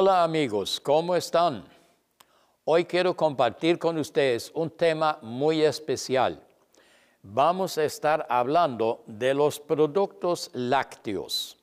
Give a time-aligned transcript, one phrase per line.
[0.00, 1.64] Hola amigos, ¿cómo están?
[2.66, 6.40] Hoy quiero compartir con ustedes un tema muy especial.
[7.20, 11.58] Vamos a estar hablando de los productos lácteos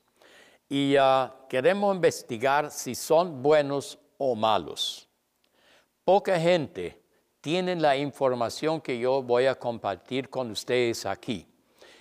[0.68, 5.07] y ah, queremos investigar si son buenos o malos.
[6.04, 7.02] Poca gente
[7.40, 11.48] tiene la información que yo voy a compartir con ustedes aquí.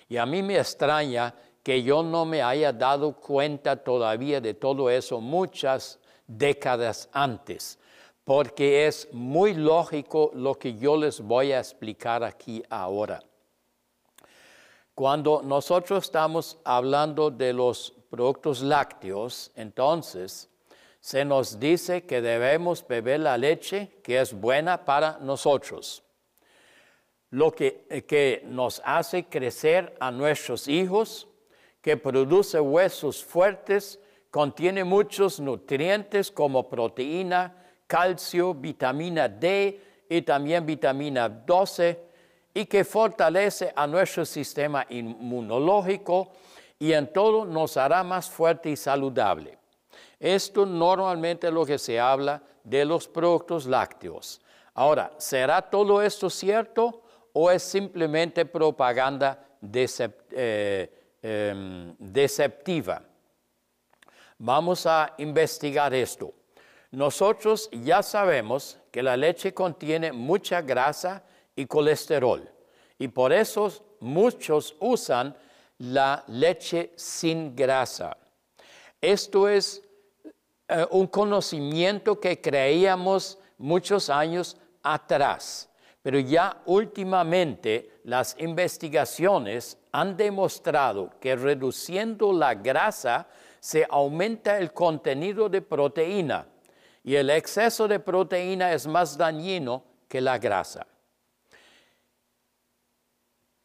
[0.09, 4.89] Y a mí me extraña que yo no me haya dado cuenta todavía de todo
[4.89, 7.79] eso muchas décadas antes,
[8.23, 13.23] porque es muy lógico lo que yo les voy a explicar aquí ahora.
[14.95, 20.49] Cuando nosotros estamos hablando de los productos lácteos, entonces
[21.01, 26.01] se nos dice que debemos beber la leche que es buena para nosotros,
[27.29, 31.27] lo que, que nos hace crecer a nuestros hijos,
[31.81, 33.99] que produce huesos fuertes,
[34.35, 37.55] contiene muchos nutrientes como proteína,
[37.87, 42.03] calcio, vitamina D y también vitamina 12
[42.53, 46.33] y que fortalece a nuestro sistema inmunológico
[46.77, 49.57] y en todo nos hará más fuerte y saludable.
[50.19, 54.41] Esto normalmente es lo que se habla de los productos lácteos.
[54.73, 60.91] Ahora, ¿será todo esto cierto o es simplemente propaganda eh,
[61.21, 63.01] em, deceptiva?
[64.37, 66.33] Vamos a investigar esto.
[66.91, 71.23] Nosotros ya sabemos que la leche contiene mucha grasa
[71.55, 72.49] y colesterol
[72.97, 75.35] y por eso muchos usan
[75.79, 78.17] la leche sin grasa.
[79.01, 79.81] Esto es
[80.67, 85.69] eh, un conocimiento que creíamos muchos años atrás,
[86.01, 93.27] pero ya últimamente las investigaciones han demostrado que reduciendo la grasa
[93.65, 96.47] se aumenta el contenido de proteína
[97.03, 100.85] y el exceso de proteína es más dañino que la grasa.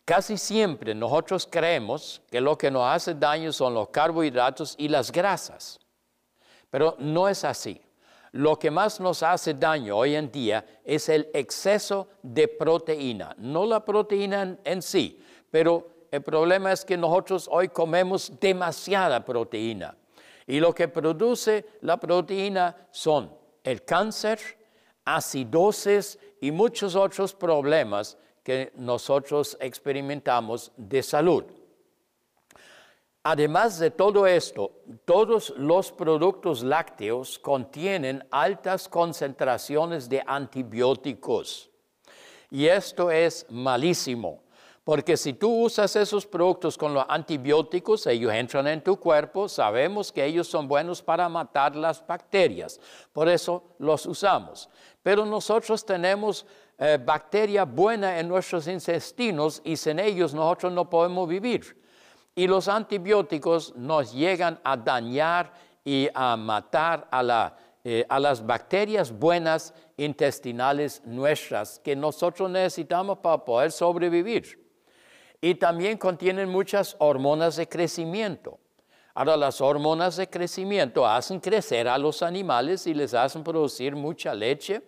[0.07, 5.13] Casi siempre nosotros creemos que lo que nos hace daño son los carbohidratos y las
[5.13, 5.79] grasas,
[6.71, 7.79] pero no es así.
[8.33, 13.67] Lo que más nos hace daño hoy en día es el exceso de proteína, no
[13.67, 19.97] la proteína en, sí, pero el problema es que nosotros hoy comemos demasiada proteína
[20.47, 23.33] y lo que produce la proteína son
[23.63, 24.41] el cáncer,
[25.05, 31.45] acidosis y muchos otros problemas que nosotros experimentamos de salud.
[33.23, 34.73] Además de todo esto,
[35.05, 41.71] todos los productos lácteos contienen altas concentraciones de antibióticos.
[42.51, 44.43] Y esto es malísimo
[44.91, 50.11] porque si tú usas esos productos con los antibióticos, ellos entran en tu cuerpo, sabemos
[50.11, 52.81] que ellos son buenos para matar las bacterias,
[53.13, 54.69] por eso los usamos.
[55.01, 56.45] Pero nosotros tenemos
[56.77, 61.81] eh, bacteria buena en nuestros intestinos y sin ellos nosotros no podemos vivir.
[62.35, 65.53] Y los antibióticos nos llegan a dañar
[65.85, 73.45] y a matar a, eh, a las bacterias buenas intestinales nuestras que nosotros necesitamos para
[73.45, 74.60] poder sobrevivir
[75.41, 78.59] y también contienen muchas hormonas de crecimiento.
[79.15, 84.35] Ahora, las hormonas de crecimiento hacen crecer a los animales y les hacen producir mucha
[84.35, 84.83] leche,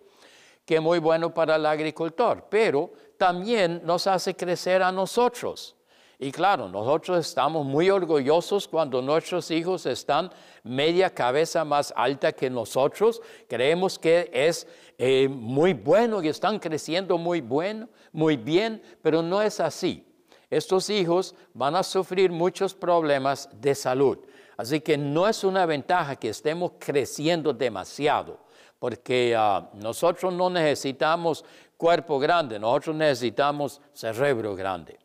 [0.65, 5.75] que es muy bueno para el agricultor, pero también nos hace crecer a nosotros.
[6.19, 10.31] Y claro, nosotros estamos muy orgullosos cuando nuestros hijos están
[10.63, 13.21] media cabeza más alta que nosotros.
[13.49, 14.65] Creemos que es
[14.97, 20.12] eh, muy bueno y están creciendo muy bueno, muy bien, pero no es así
[20.55, 24.17] estos hijos van a sufrir muchos problemas de salud.
[24.57, 28.39] Así que no es una ventaja que estemos creciendo demasiado,
[28.79, 31.43] porque ah, nosotros no necesitamos
[31.77, 34.99] cuerpo grande, nosotros necesitamos cerebro grande.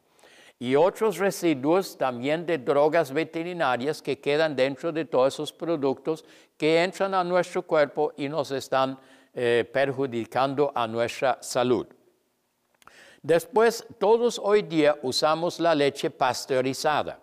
[0.61, 6.25] Y otros residuos también de drogas veterinarias que quedan dentro de todos esos productos
[6.57, 8.99] que entran a nuestro cuerpo y nos están
[9.33, 11.87] eh, perjudicando a nuestra salud.
[13.23, 17.21] Después, todos hoy día usamos la leche pasteurizada.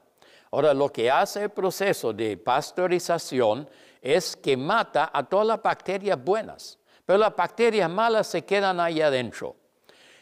[0.52, 3.68] Ahora, lo que hace el proceso de pasteurización
[4.02, 9.02] es que mata a todas las bacterias buenas, pero las bacterias malas se quedan ahí
[9.02, 9.56] adentro.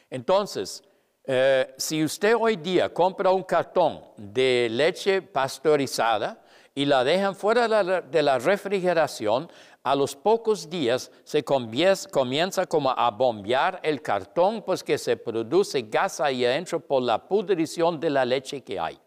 [0.09, 0.83] Entonces,
[1.25, 6.41] eh, si usted hoy día compra un cartón de leche pasteurizada
[6.75, 7.67] y la dejan fuera
[8.01, 9.49] de la refrigeración,
[9.83, 15.81] a los pocos días se comienza como a bombear el cartón, pues que se produce
[15.83, 18.97] gas ahí adentro por la pudrición de la leche que hay.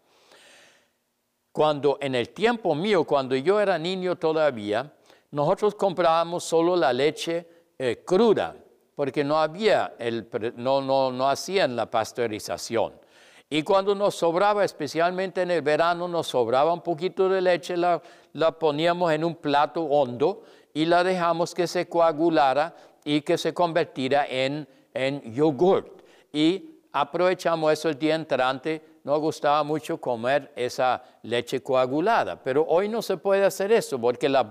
[1.51, 4.93] Cuando en el tiempo mío, cuando yo era niño todavía,
[5.31, 7.47] nosotros comprábamos solo la leche
[7.79, 8.55] eh, cruda,
[8.95, 10.27] porque no había, el,
[10.57, 12.93] no, no, no hacían la pasteurización.
[13.49, 18.01] Y cuando nos sobraba, especialmente en el verano, nos sobraba un poquito de leche, la,
[18.33, 20.43] la poníamos en un plato hondo
[20.77, 26.03] y la dejamos que se coagulara y que se convirtiera en, en yogurt.
[26.31, 32.89] Y aprovechamos eso el día entrante nos gustaba mucho comer esa leche coagulada, pero hoy
[32.89, 34.45] no se puede hacer eso porque las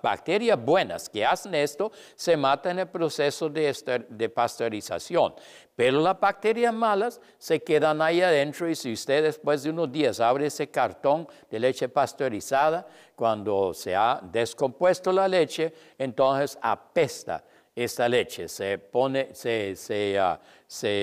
[0.00, 5.34] bacterias buenas que hacen esto se matan en el proceso de, pasteurización,
[5.74, 10.20] pero las bacterias malas se quedan ahí adentro y si usted después de unos días
[10.20, 12.86] abre ese cartón de leche pasteurizada,
[13.16, 17.42] cuando se ha descompuesto la leche, entonces apesta
[17.76, 20.40] esta leche, se pone, se, se, ah,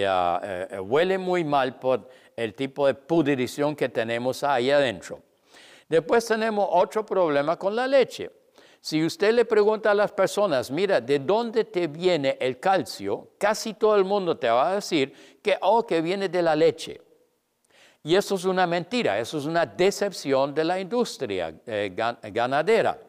[0.08, 5.22] ah, eh, huele muy mal por el tipo de pudrición que tenemos ahí adentro.
[5.88, 8.32] Después tenemos otro problema con la leche.
[8.82, 13.30] Si usted le pregunta a las personas, mira, ¿de dónde te viene el calcio?
[13.38, 17.00] Casi todo el mundo te va a decir que, oh, que viene de la leche.
[18.04, 23.00] Y eso es una mentira, eso es una decepción de la industria eh, ganadera.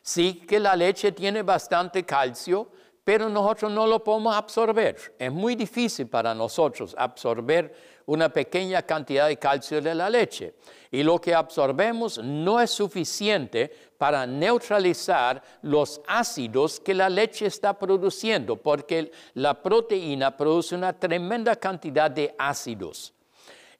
[0.00, 2.70] Sí que la leche tiene bastante calcio,
[3.04, 5.14] pero nosotros no lo podemos absorber.
[5.18, 7.74] Es muy difícil para nosotros absorber
[8.06, 10.54] una pequeña cantidad de calcio de la leche.
[10.90, 17.78] Y lo que absorbemos no es suficiente para neutralizar los ácidos que la leche está
[17.78, 23.14] produciendo, porque la proteína produce una tremenda cantidad de ácidos.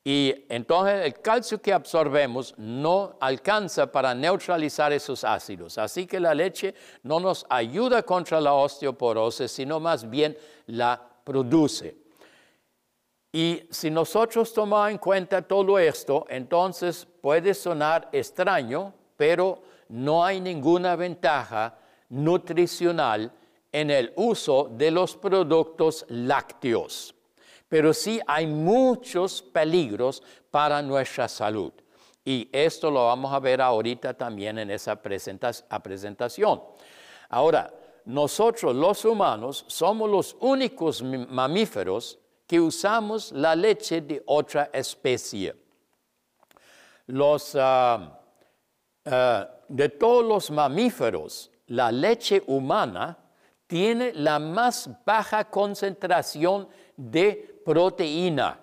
[0.07, 5.79] Y entonces el calcio que absorbemos no alcanza para neutralizar esos ácidos.
[5.79, 10.37] Así que la leche no nos ayuda contra la osteoporosis, sino más bien
[10.67, 12.04] la produce.
[13.35, 20.41] Y si nosotros tomamos en cuenta todo esto, entonces puede sonar extraño, pero no hay
[20.41, 21.77] ninguna ventaja
[22.11, 23.33] nutricional
[23.73, 27.15] en el uso de los productos lácteos
[27.75, 31.73] pero sí hay muchos peligros para nuestra salud.
[32.25, 36.63] Y esto lo vamos a ver ahorita también en esa presentación.
[37.29, 42.21] Ahora, nosotros los humanos somos los únicos mamíferos
[42.61, 45.55] usamos la leche de otra especie.
[47.07, 48.21] Los, ah,
[49.07, 53.19] ah, de todos los mamíferos, la leche humana
[53.67, 58.61] tiene la más baja concentración de proteína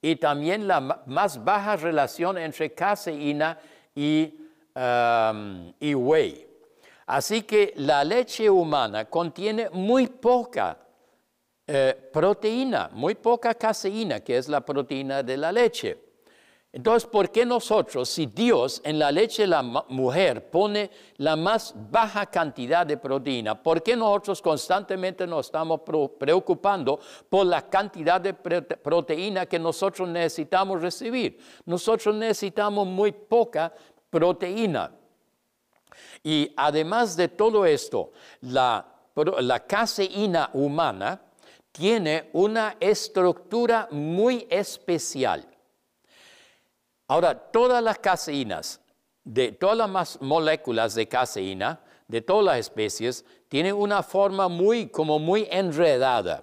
[0.00, 3.58] y también la más baja relación entre caseína
[3.94, 4.34] y,
[4.74, 6.46] um, y whey.
[7.06, 10.78] Así que la leche humana contiene muy poca
[11.70, 15.98] eh, proteína, muy poca caseína, que es la proteína de la leche.
[16.72, 21.74] Entonces, ¿por qué nosotros, si Dios en la leche de la mujer pone la más
[21.90, 25.82] baja cantidad de proteína, ¿por qué nosotros constantemente nos estamos
[26.18, 31.38] preocupando por la cantidad de proteína que nosotros necesitamos recibir?
[31.66, 33.74] Nosotros necesitamos muy poca
[34.08, 34.90] proteína.
[36.22, 38.86] Y además de todo esto, la,
[39.40, 41.27] la caseína humana
[41.78, 45.46] tiene una estructura muy especial.
[47.06, 48.80] Ahora, todas las caseínas,
[49.22, 55.20] de todas las moléculas de caseína, de todas las especies, tienen una forma muy, como
[55.20, 56.42] muy enredada.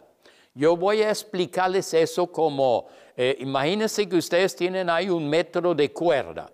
[0.54, 2.88] Yo voy a explicarles eso como,
[3.18, 6.50] eh, imagínense que ustedes tienen ahí un metro de cuerda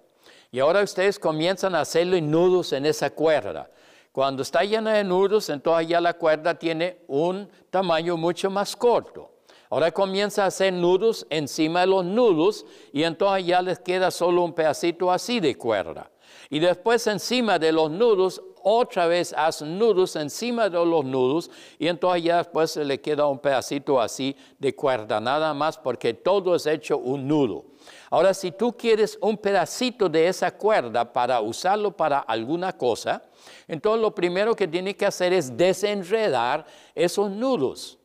[0.52, 3.70] y ahora ustedes comienzan a hacerle nudos en esa cuerda.
[4.12, 9.32] Cuando está llena de nudos, entonces ya la cuerda tiene un tamaño mucho más corto.
[9.70, 14.44] Ahora comienza a hacer nudos encima de los nudos y entonces ya les queda solo
[14.44, 16.12] un pedacito así de cuerda.
[16.50, 21.50] Y después encima de los nudos, otra vez hacen nudos encima de los nudos
[21.80, 26.54] y entonces ya después le queda un pedacito así de cuerda, nada más porque todo
[26.54, 27.66] es hecho un nudo.
[28.14, 33.24] Ahora, si tú quieres un pedacito de esa cuerda para usarlo para alguna cosa,
[33.70, 37.98] entonces lo primero que tienes que hacer es desenredar esos nudos.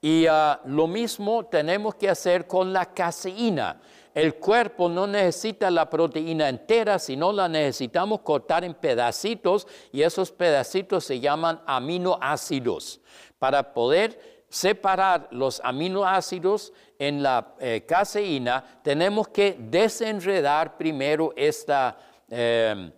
[0.00, 3.80] Y ah, lo mismo tenemos que hacer con la caseína.
[4.14, 10.30] El cuerpo no necesita la proteína entera, sino la necesitamos cortar en pedacitos y esos
[10.30, 13.00] pedacitos se llaman aminoácidos.
[13.40, 21.96] Para poder separar los aminoácidos en la eh, caseína, tenemos que desenredar primero esta,
[22.28, 22.92] em,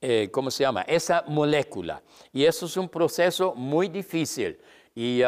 [0.00, 0.82] eh, ¿cómo se llama?
[0.82, 2.02] Esa molécula.
[2.32, 4.58] Y eso es un proceso muy difícil.
[4.94, 5.22] Y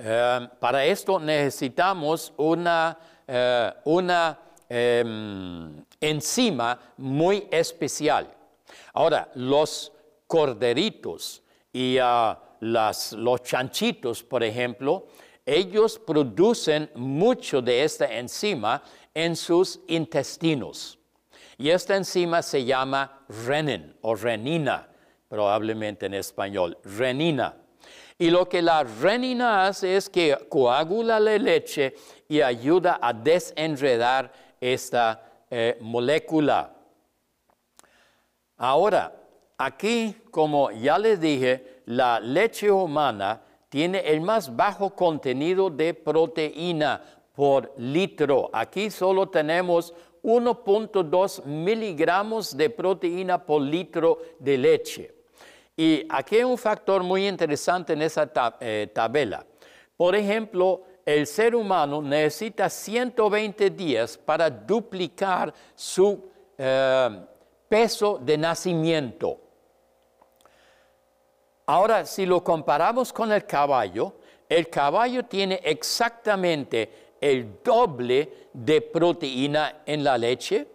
[0.00, 2.96] Em, para esto necesitamos una,
[3.26, 4.38] eh, una
[4.68, 8.32] em, enzima muy especial.
[8.92, 9.90] Ahora, los
[10.28, 15.06] corderitos y ah, los chanchitos, por ejemplo,
[15.44, 18.82] ellos producen mucho de esta enzima
[19.14, 20.98] en sus intestinos.
[21.56, 24.88] Y esta enzima se llama renin o renina,
[25.28, 27.56] probablemente en español, renina.
[28.18, 31.94] Y lo que la renina hace es que coagula la leche
[32.28, 36.74] y ayuda a desenredar esta eh, molécula.
[38.56, 39.14] Ahora,
[39.56, 43.40] aquí, como ya les dije, la leche humana
[43.70, 47.02] tiene el más bajo contenido de proteína
[47.34, 48.50] por litro.
[48.52, 55.14] Aquí solo tenemos 1.2 miligramos de proteína por litro de leche.
[55.74, 58.30] Y aquí hay un factor muy interesante en esa
[58.60, 59.46] eh, tabla.
[59.96, 66.28] Por ejemplo, el ser humano necesita 120 días para duplicar su
[66.58, 67.20] eh,
[67.66, 69.47] peso de nacimiento.
[71.70, 74.14] Ahora, si lo comparamos con el caballo,
[74.48, 80.66] el caballo tiene exactamente el doble de proteína en la leche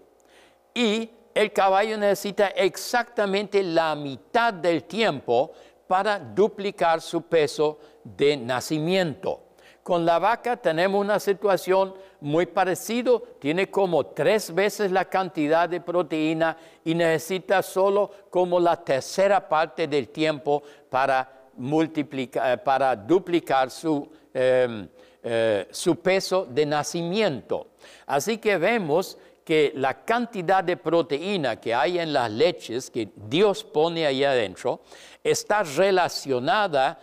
[0.72, 5.54] y el caballo necesita exactamente la mitad del tiempo
[5.88, 9.46] para duplicar su peso de nacimiento.
[9.82, 15.82] Con la vaca tenemos una situación muy parecida, tiene como tres veces la cantidad de
[15.82, 23.70] proteína y necesita solo como la tercera parte del tiempo para, multiplicar, eh, para duplicar
[23.70, 24.88] su, em,
[25.22, 27.68] eh, su peso de nacimiento.
[28.06, 33.66] Así que vemos que la cantidad de proteína que hay en las leches que Dios
[33.66, 34.80] pone ahí adentro
[35.22, 37.00] está relacionada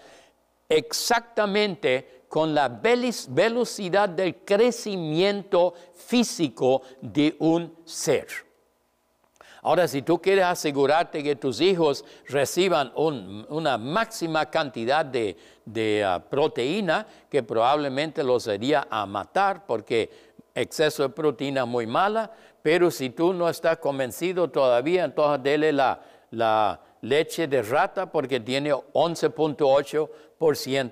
[0.66, 8.28] exactamente con la velocidad del crecimiento físico de un ser.
[9.62, 17.04] Ahora, si tú quieres asegurarte que tus hijos reciban una máxima cantidad de, ah, proteína,
[17.28, 20.08] que probablemente los sería a matar porque
[20.54, 22.30] exceso de proteína muy mala,
[22.62, 28.72] pero si tú no estás convencido todavía, entonces dele la leche de rata porque tiene
[28.72, 30.08] 11.8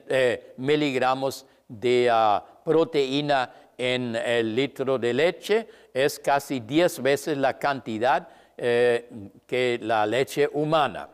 [0.08, 7.58] eh, miligramos de ah, proteína en el litro de leche, es casi 10 veces la
[7.58, 9.08] cantidad eh,
[9.46, 11.08] que la leche humana.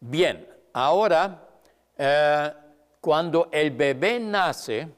[0.00, 1.48] Bien, ahora,
[1.96, 2.52] eh,
[3.00, 4.88] cuando el bebé nace,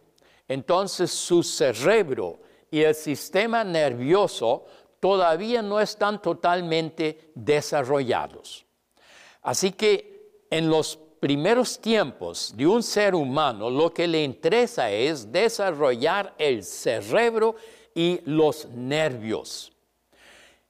[0.49, 2.41] entonces su cerebro
[2.71, 4.65] y el sistema nervioso
[5.01, 8.65] todavía no están totalmente desarrollados.
[9.43, 15.31] Así que en los primeros tiempos de un ser humano lo que le interesa es
[15.31, 17.57] desarrollar el cerebro
[17.95, 19.73] y los nervios.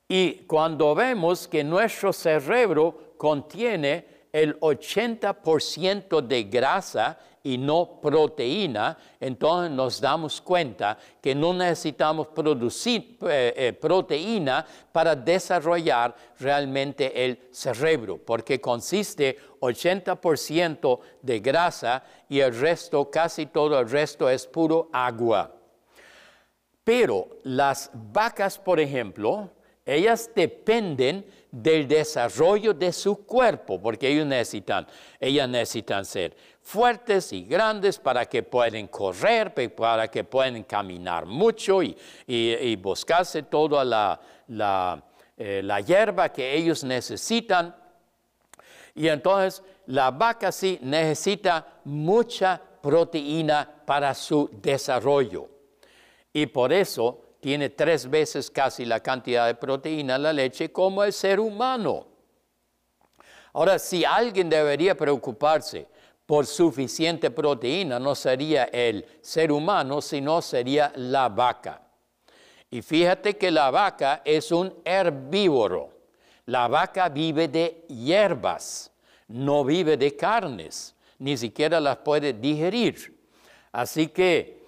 [0.08, 9.70] Y cuando vemos que nuestro cerebro contiene el 80% de grasa y no proteína, entonces
[9.70, 18.18] nos damos cuenta que no necesitamos producir eh, eh, proteína para desarrollar realmente el cerebro,
[18.18, 25.54] porque consiste 80% de grasa y el resto, casi todo el resto es puro agua.
[26.84, 29.50] Pero las vacas, por ejemplo,
[29.84, 34.86] ellas dependen del desarrollo de su cuerpo, porque ellos necesitan,
[35.18, 36.36] ellas necesitan ser
[36.68, 43.86] fuertes y grandes para que puedan correr, para que puedan caminar mucho y, buscarse toda
[43.86, 45.02] la, la,
[45.34, 47.74] eh, la hierba que ellos necesitan.
[48.94, 55.48] Y entonces la vaca sí necesita mucha proteína para su desarrollo.
[56.34, 61.02] Y por eso tiene tres veces casi la cantidad de proteína en la leche como
[61.02, 62.06] el ser humano.
[63.54, 65.86] Ahora, si alguien debería preocuparse
[66.28, 71.80] por suficiente proteína, no sería el ser humano, sino sería la vaca.
[72.70, 75.88] Y fíjate que la vaca es un herbívoro.
[76.44, 78.92] La vaca vive de hierbas,
[79.28, 83.18] no vive de carnes, ni siquiera las puede digerir.
[83.72, 84.58] Así que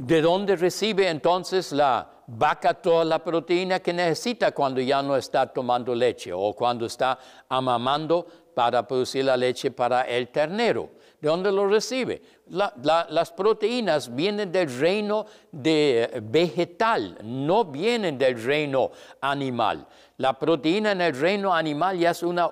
[0.00, 5.52] ¿De dónde recibe entonces la vaca toda la proteína que necesita cuando ya no está
[5.52, 7.18] tomando leche o cuando está
[7.50, 8.26] amamando
[8.60, 10.90] para producir la leche para el ternero?
[11.18, 12.20] ¿De dónde lo recibe?
[12.50, 18.90] las proteínas vienen del reino de vegetal, no vienen del reino
[19.22, 19.86] animal.
[20.18, 22.50] La proteína en el reino animal ya es una,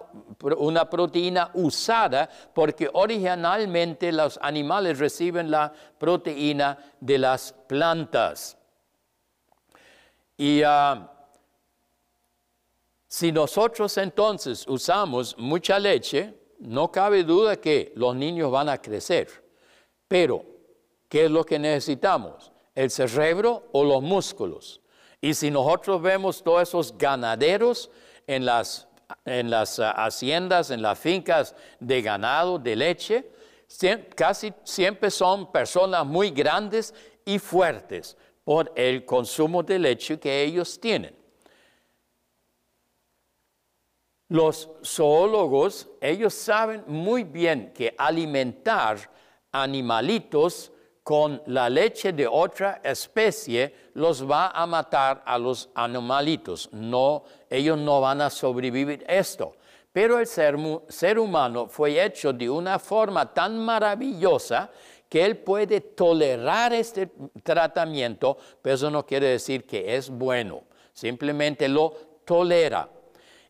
[0.57, 8.57] una proteína usada porque originalmente los animales reciben la proteína de las plantas.
[10.39, 11.18] Y ah,
[13.09, 19.29] Si nosotros entonces usamos mucha leche, no cabe duda que los niños van a crecer.
[20.07, 20.45] Pero,
[21.09, 22.53] ¿qué es lo que necesitamos?
[22.75, 24.83] ¿El cerebro o los músculos?
[25.23, 27.91] Y si nosotros vemos todos esos ganaderos
[28.27, 28.87] en las,
[29.25, 33.31] en las ah, haciendas, en las fincas de ganado, de leche,
[34.15, 40.79] casi siempre son personas muy grandes y fuertes por el consumo de leche que ellos
[40.79, 41.18] tienen.
[44.29, 49.11] Los zoólogos, ellos saben muy bien que alimentar
[49.51, 50.71] animalitos
[51.03, 56.69] con la leche de otra especie los va a matar a los animalitos.
[56.73, 59.57] No, ellos no van a sobrevivir esto.
[59.91, 64.71] Pero el ser, humano fue hecho de una forma tan maravillosa
[65.09, 67.11] que él puede tolerar este
[67.43, 71.95] tratamiento, pero eso no quiere decir que es bueno, simplemente lo
[72.27, 72.87] tolera.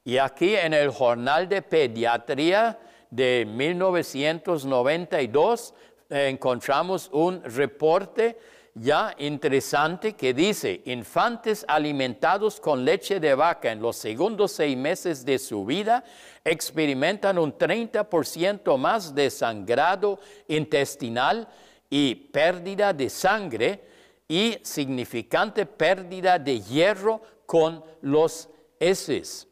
[0.09, 2.79] Y aquí en el Jornal de Pediatría
[3.11, 5.75] de 1992
[6.09, 8.39] eh, encontramos un reporte
[8.73, 15.27] ya interesante que dice, infantes alimentados con leche de vaca en los segundos seis meses
[15.27, 16.03] de su vida
[16.43, 21.47] experimentan un 30% más de sangrado intestinal
[21.91, 23.85] y pérdida de sangre
[24.27, 28.49] y significante pérdida de hierro con los
[28.81, 29.48] heces.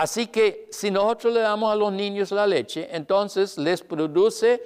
[0.00, 4.62] Así que si nosotros le damos a los niños la leche, entonces les produce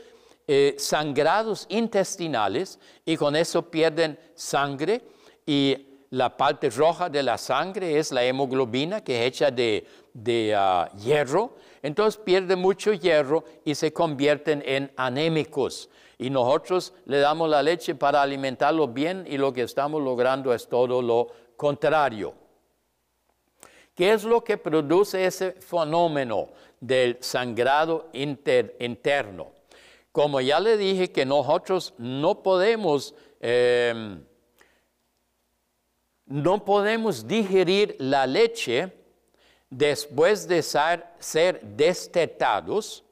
[0.47, 5.03] eh, sangrados intestinales y con eso pierden sangre
[5.45, 10.89] y la parte roja de la sangre es la hemoglobina que es hecha de, ah,
[11.03, 15.91] hierro, entonces pierden mucho hierro y se convierten en anémicos.
[16.17, 20.69] Y nosotros le damos la leche para alimentarlos bien y lo que estamos logrando es
[20.69, 22.44] todo lo contrario.
[23.95, 26.49] ¿Qué es lo que produce ese fenómeno
[26.81, 29.53] del sangrado interno?
[30.11, 34.21] Como ya le dije que nosotros no podemos, em,
[36.27, 38.93] no podemos digerir la leche
[39.71, 43.05] después de ser, destetados,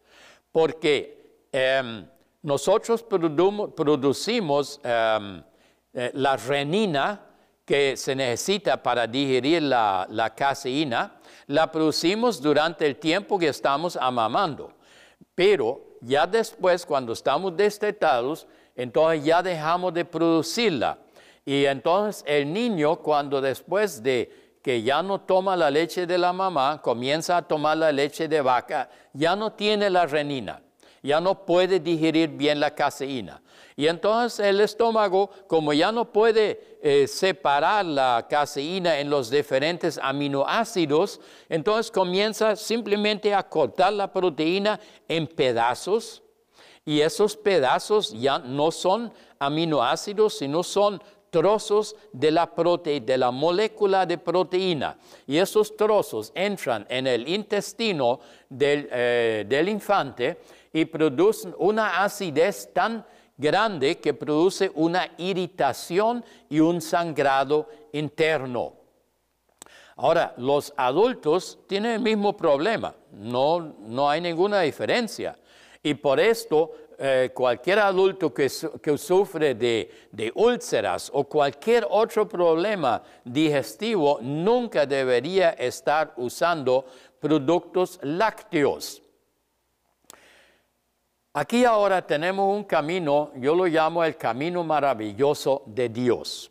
[0.51, 2.07] porque em,
[2.43, 5.43] nosotros producimos em,
[5.95, 7.32] eh, la renina
[7.65, 13.97] que se necesita para digerir la, la caseína, la producimos durante el tiempo que estamos
[13.97, 14.73] amamando.
[15.35, 20.99] Pero ya después, cuando estamos destetados, entonces ya dejamos de producirla.
[21.45, 26.33] Y entonces el niño, cuando después de que ya no toma la leche de la
[26.33, 30.63] mamá, comienza a tomar la leche de vaca, ya no tiene la renina,
[31.03, 33.43] ya no puede digerir bien la caseína.
[33.75, 40.01] Y entonces el estómago, como ya no puede eh, separar la caseína en los diferentes
[40.03, 46.25] aminoácidos, entonces comienza simplemente a cortar la proteína en pedazos.
[46.85, 52.51] Y esos pedazos ya no son aminoácidos, sino son trozos de la,
[52.85, 54.99] de la molécula de proteína.
[55.27, 58.19] Y esos trozos entran en el intestino
[58.49, 60.41] del, eh, del infante
[60.73, 63.07] y producen una acidez tan
[63.43, 68.73] grande que produce una irritación y un sangrado interno.
[69.97, 75.37] Ahora, los adultos tienen el mismo problema, no, no hay ninguna diferencia.
[75.83, 83.03] Y por esto, eh, cualquier adulto que, sufre de, de, úlceras o cualquier otro problema
[83.25, 86.87] digestivo nunca debería estar usando
[87.19, 89.02] productos lácteos.
[91.35, 96.51] Aquí ahora tenemos un camino, yo lo llamo el camino maravilloso de Dios.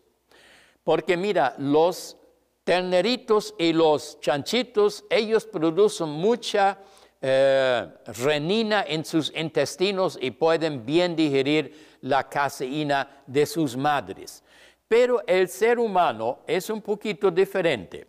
[0.84, 2.17] Porque mira, los
[2.63, 6.80] terneritos y los chanchitos, ellos producen mucha
[7.22, 7.88] eh,
[8.24, 14.44] renina en sus intestinos y pueden bien digerir la caseína de sus madres.
[14.88, 18.08] Pero el ser humano es un poquito diferente.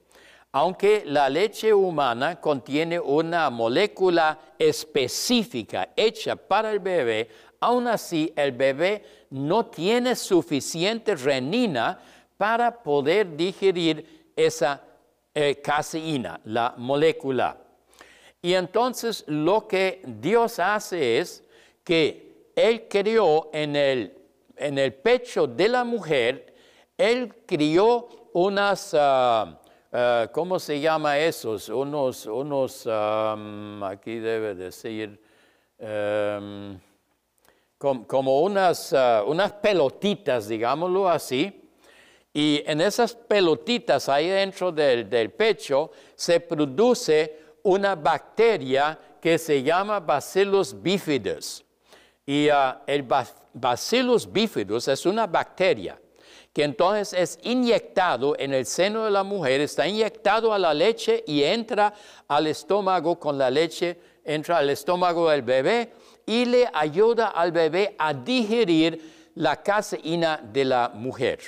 [0.55, 8.53] Aunque la leche humana contiene una molécula específica hecha para el bebé, aún así el
[8.53, 11.99] bebé no tiene suficiente renina
[12.37, 14.83] para poder digerir esa
[15.35, 17.57] eh, caseína, la molécula.
[18.43, 21.43] Y entonces lo que Dios hace es
[21.83, 24.19] que Él crió en el,
[24.57, 26.55] en el pecho de la mujer,
[26.99, 28.93] Él crió unas...
[28.93, 29.61] Ah,
[29.93, 31.69] eh, ¿cómo se llama esos?
[31.69, 35.21] Unos, unos aquí debe decir,
[35.79, 36.81] em,
[37.79, 41.59] como unas, eh, unas pelotitas, digámoslo así,
[42.35, 50.01] Y en esas pelotitas ahí dentro del, pecho se produce una bacteria que se llama
[50.01, 51.63] Bacillus bifidus.
[52.25, 53.07] Y ah, el
[53.53, 56.01] Bacillus bifidus es una bacteria
[56.53, 61.25] que entonces es inyectado en el seno de la mujer, está inyectado a la leche
[61.27, 61.95] y entra
[62.29, 65.93] al estómago con la leche, entra al estómago del bebé
[66.27, 71.41] y le ayuda al bebé a digerir la caseína de la mujer.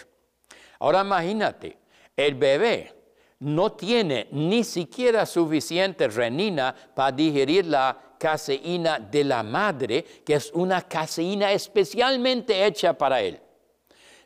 [0.79, 1.77] Ahora imagínate,
[2.17, 2.93] el bebé
[3.41, 10.51] no tiene ni siquiera suficiente renina para digerir la caseína de la madre, que es
[10.55, 13.39] una caseína especialmente hecha para él.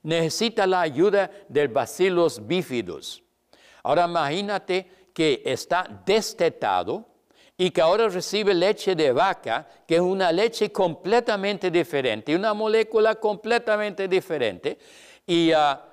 [0.08, 3.22] Necesita la ayuda del Bacillus bifidus.
[3.82, 7.04] Ahora imagínate que está destetado
[7.58, 13.16] y que ahora recibe leche de vaca, que es una leche completamente diferente, una molécula
[13.16, 14.78] completamente diferente,
[15.26, 15.84] y ah,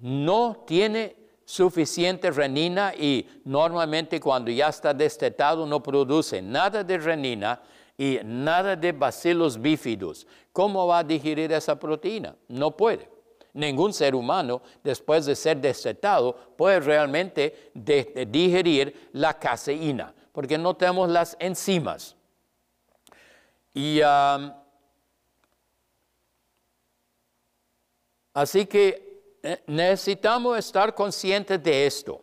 [0.00, 7.60] no tiene suficiente renina y normalmente cuando ya está destetado no produce nada de renina
[7.98, 10.24] y nada de bacillus bifidus.
[10.52, 12.36] ¿Cómo va a digerir esa proteína?
[12.46, 13.19] No puede.
[13.52, 21.08] Ningún ser humano, después de ser destetado, puede realmente digerir la caseína, porque no tenemos
[21.08, 22.16] las enzimas.
[23.74, 24.00] Y
[28.34, 29.10] así que
[29.42, 32.22] eh, necesitamos estar conscientes de esto.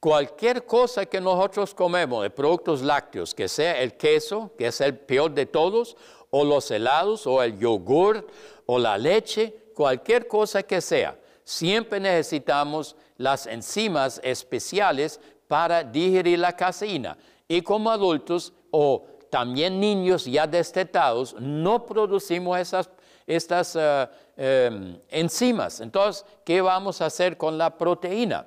[0.00, 4.96] Cualquier cosa que nosotros comemos de productos lácteos, que sea el queso, que es el
[4.96, 5.96] peor de todos,
[6.30, 8.26] o los helados, o el yogur,
[8.66, 16.56] o la leche, cualquier cosa que sea, siempre necesitamos las enzimas especiales para digerir la
[16.56, 17.18] caseína.
[17.46, 22.88] Y como adultos o también niños ya destetados, no producimos esas
[23.26, 25.80] estas eh, em, enzimas.
[25.80, 28.46] Entonces, ¿qué vamos a hacer con la proteína?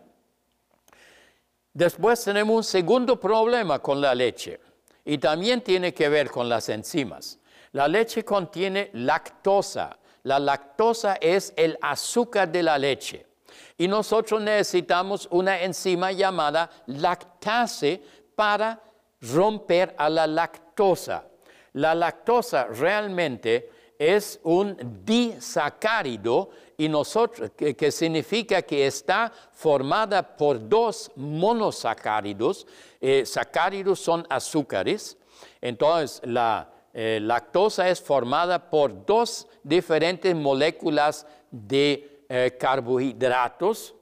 [1.73, 4.59] Después tenemos un segundo problema con la leche
[5.05, 7.39] y también tiene que ver con las enzimas.
[7.73, 9.98] La leche contiene lactosa.
[10.23, 13.25] La lactosa es el azúcar de la leche.
[13.77, 18.01] Y nosotros necesitamos una enzima llamada lactase
[18.36, 18.82] para
[19.21, 21.25] romper a la lactosa.
[21.73, 31.12] La lactosa realmente es un disacárido y nosotros, que, significa que está formada por dos
[31.17, 32.65] monosacáridos.
[33.01, 35.17] Eh, sacáridos son azúcares.
[35.60, 43.95] Entonces, la eh, lactosa es formada por dos diferentes moléculas de eh, carbohidratos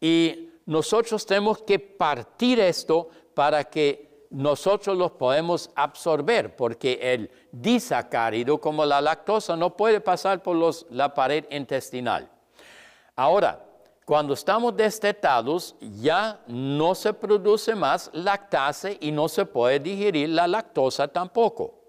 [0.00, 8.60] y nosotros tenemos que partir esto para que nosotros los podemos absorber porque el disacárido
[8.60, 10.56] como la lactosa no puede pasar por
[10.90, 12.28] la pared intestinal.
[13.14, 13.64] Ahora,
[14.04, 20.46] cuando estamos destetados ya no se produce más lactase y no se puede digerir la
[20.46, 21.83] lactosa tampoco.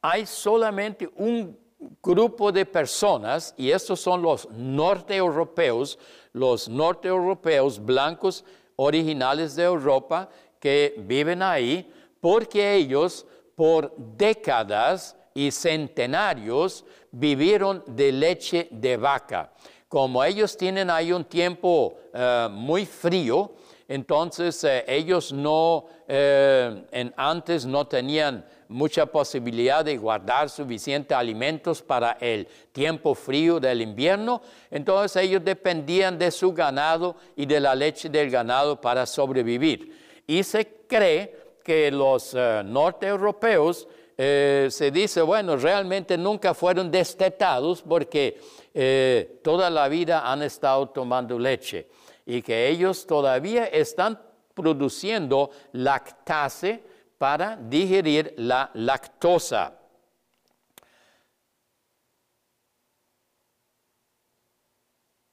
[0.00, 1.58] Hay solamente un
[2.02, 5.98] grupo de personas, y estos son los norteeuropeos,
[6.32, 8.44] los norteeuropeos blancos
[8.76, 10.28] originales de Europa,
[10.60, 19.52] que viven ahí, porque ellos por décadas y centenarios vivieron de leche de vaca.
[19.88, 23.52] Como ellos tienen ahí un tiempo eh, muy frío,
[23.88, 31.82] entonces eh, ellos no, eh, en, antes no tenían mucha posibilidad de guardar suficientes alimentos
[31.82, 37.74] para el tiempo frío del invierno, entonces ellos dependían de su ganado y de la
[37.74, 39.96] leche del ganado para sobrevivir.
[40.26, 43.88] Y se cree que los uh, norteeuropeos
[44.20, 48.40] eh, se dice, bueno, realmente nunca fueron destetados porque
[48.74, 51.88] eh, toda la vida han estado tomando leche
[52.26, 54.20] y que ellos todavía están
[54.54, 56.82] produciendo lactase
[57.18, 59.74] para digerir la lactosa.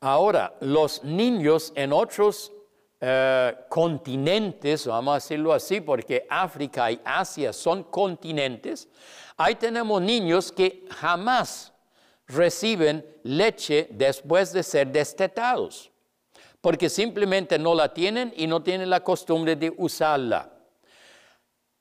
[0.02, 2.52] Ahora, los niños en otros
[3.02, 8.88] eh, continentes, vamos a decirlo así, porque África y Asia son continentes,
[9.38, 11.74] ahí tenemos niños que jamás
[12.28, 15.92] reciben leche después de ser destetados,
[16.62, 20.55] porque simplemente no la tienen y no tienen la costumbre de usarla.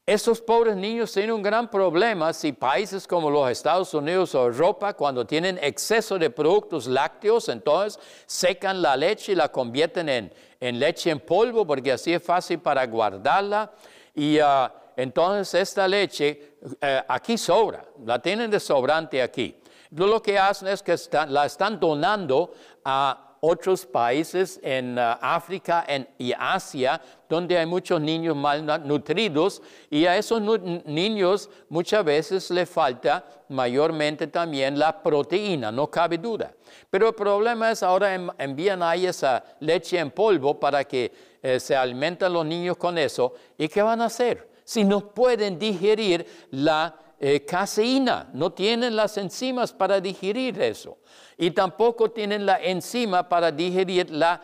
[0.07, 4.93] Estos pobres niños tienen un gran problema si países como los Estados Unidos o Europa,
[4.93, 11.09] cuando tienen exceso de productos lácteos, entonces secan la leche y la convierten en, leche
[11.09, 13.73] en polvo, porque así es fácil para guardarla.
[14.15, 19.57] Y ah, entonces esta leche eh, aquí sobra, la tienen de sobrante aquí.
[19.91, 20.97] Lo que hacen es que
[21.29, 22.53] la están donando
[22.85, 25.85] a otros países en ah, África
[26.17, 30.41] y Asia donde hay muchos niños malnutridos y a esos
[30.87, 36.55] niños muchas veces les falta mayormente también la proteína, no cabe duda.
[36.89, 41.77] Pero el problema es ahora envían ahí esa leche en polvo para que eh, se
[41.77, 43.35] alimenten los niños con eso.
[43.59, 44.49] ¿Y qué van a hacer?
[44.65, 50.99] Si no pueden digerir la eh, caseína, no tienen las enzimas para digerir eso.
[51.37, 54.41] Y tampoco tienen la enzima para digerir la,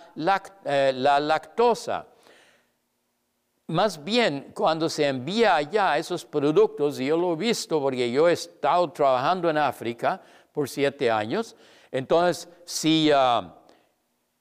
[0.64, 2.06] eh, la lactosa.
[3.68, 8.28] Más bien, cuando se envía allá esos productos, y yo lo he visto porque yo
[8.28, 10.20] he estado trabajando en África
[10.52, 11.54] por siete años,
[11.92, 13.54] entonces si ah,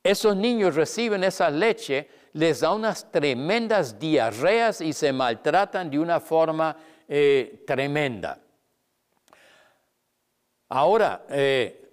[0.03, 6.19] esos niños reciben esa leche, les da unas tremendas diarreas y se maltratan de una
[6.19, 6.75] forma
[7.09, 8.39] eh, tremenda.
[10.69, 11.91] Ahora, eh,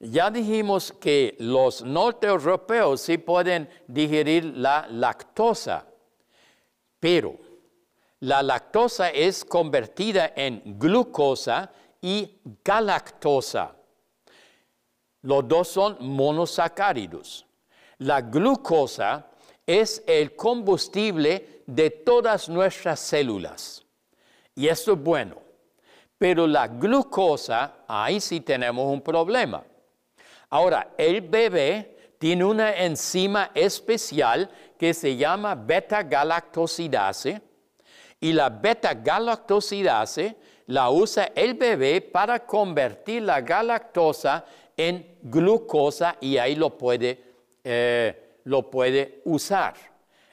[0.00, 5.86] ya dijimos que los norte europeos sí pueden digerir la lactosa.
[6.98, 7.36] Pero
[8.18, 13.76] la lactosa es convertida en glucosa y galactosa.
[15.22, 17.46] Los dos son monosacáridos.
[17.98, 19.30] La glucosa
[19.64, 23.79] es el combustible de todas nuestras células.
[24.60, 25.36] Y esto es bueno.
[26.18, 29.64] Pero la glucosa, ahí sí tenemos un problema.
[30.50, 37.40] Ahora, el bebé tiene una enzima especial que se llama beta-galactosidase
[38.20, 44.44] y la beta-galactosidase la usa el bebé para convertir la galactosa
[44.76, 47.18] en glucosa y ahí lo puede,
[47.64, 49.72] eh, lo puede usar.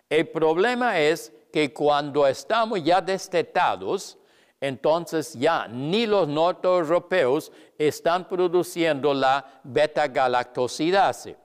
[0.10, 4.18] El problema es que cuando estamos ya destetados,
[4.60, 11.38] entonces ya ni los norteeuropeos están produciendo la beta-galactosidase.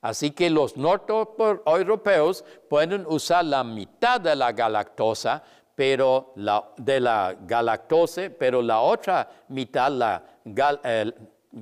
[0.00, 5.42] Así que los norteeuropeos pueden usar la mitad de la galactosa,
[5.74, 10.22] pero la, de la galactose, pero la otra mitad, la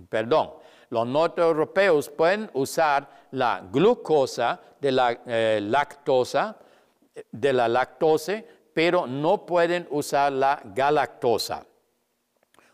[0.09, 0.53] perdón,
[0.91, 6.57] los norteeuropeos pueden usar la glucosa de la eh, lactosa,
[7.31, 11.65] de la lactose, pero no pueden usar la galactosa.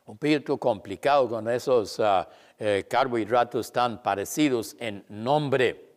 [0.06, 5.88] Un poquito complicado con esos ah, eh, carbohidratos tan parecidos en nombre.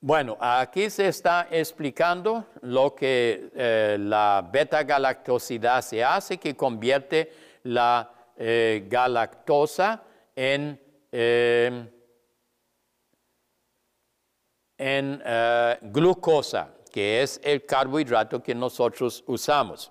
[0.00, 7.32] Bueno, aquí se está explicando lo que eh, la beta-galactosidase hace, que convierte
[7.64, 10.02] la eh, galactosa
[10.34, 10.80] en,
[14.78, 15.22] en
[15.82, 19.90] glucosa, que es el carbohidrato que nosotros usamos.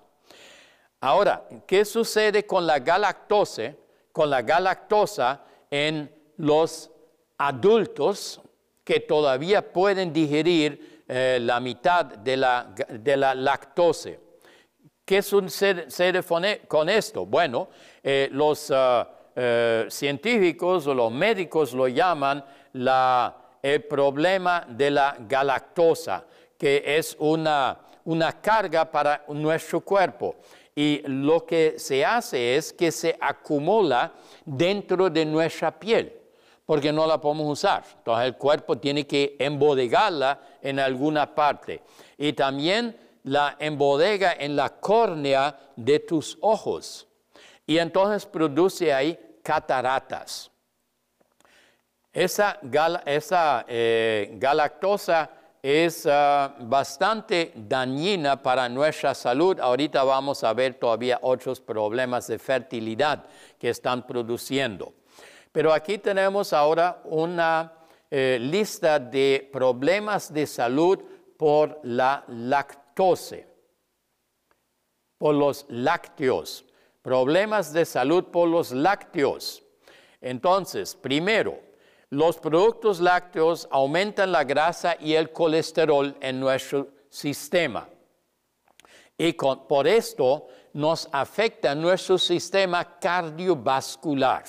[1.00, 3.80] Ahora, ¿qué sucede con la galactose?
[4.12, 6.90] con la galactosa en los
[7.38, 8.40] adultos
[8.84, 14.18] que todavía pueden digerir eh, la mitad de la, de la lactose.
[15.04, 16.22] ¿Qué sucede
[16.68, 17.26] con esto?
[17.26, 17.68] Bueno,
[18.02, 25.16] eh, los ah, eh, científicos o los médicos lo llaman la, el problema de la
[25.20, 26.24] galactosa,
[26.60, 30.36] que es una, una carga para nuestro cuerpo
[30.74, 34.12] y lo que se hace es que se acumula
[34.44, 36.12] dentro de nuestra piel,
[36.66, 37.82] porque no la podemos usar.
[37.96, 41.82] Entonces el cuerpo tiene que embodegarla en alguna parte.
[42.18, 47.08] Y también la embodega en la córnea de tus ojos.
[47.66, 50.50] Y entonces produce ahí cataratas.
[52.12, 52.58] Esa,
[53.68, 55.30] eh, galactosa
[55.62, 59.58] es ah, bastante dañina para nuestra salud.
[59.60, 63.26] Ahorita vamos a ver todavía otros problemas de fertilidad
[63.58, 64.94] que están produciendo.
[65.52, 67.72] Pero aquí tenemos ahora una
[68.10, 70.98] eh, lista de problemas de salud
[71.36, 73.46] por la lactose,
[75.18, 76.64] por los lácteos.
[77.02, 79.62] Problemas de salud por los lácteos.
[80.20, 81.69] Entonces, primero,
[82.10, 87.88] los productos lácteos aumentan la grasa y el colesterol en nuestro sistema.
[89.16, 94.44] Y por esto nos afecta nuestro sistema cardiovascular.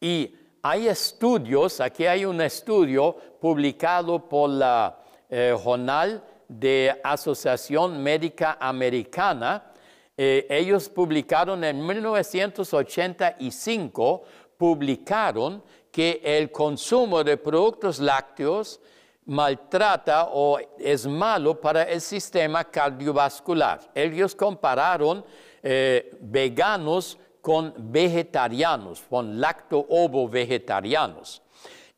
[0.00, 4.98] Y hay estudios, aquí hay un estudio publicado por la
[5.28, 9.70] eh, Journal de Asociación Médica Americana.
[10.16, 14.22] Eh, ellos publicaron en 1985,
[14.56, 15.62] publicaron
[15.94, 18.80] que el consumo de productos lácteos
[19.26, 23.78] maltrata o es malo para el sistema cardiovascular.
[23.94, 25.24] Ellos compararon
[25.62, 31.40] eh, veganos con vegetarianos, con lacto-ovo vegetarianos.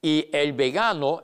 [0.02, 1.22] Y el vegano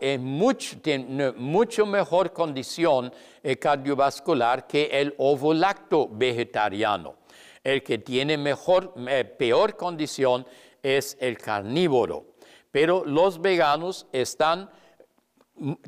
[0.80, 7.16] tiene mucho mejor condición eh, cardiovascular que el ovolacto vegetariano.
[7.62, 10.46] El que tiene eh, peor condición
[10.82, 12.32] es el carnívoro.
[12.72, 14.06] Pero los veganos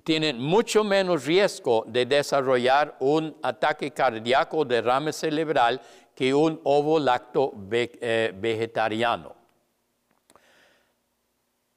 [0.05, 5.81] tienen mucho menos riesgo de desarrollar un ataque cardíaco o derrame cerebral
[6.15, 9.35] que un ovolacto eh, vegetariano.